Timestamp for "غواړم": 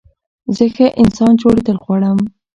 1.83-2.19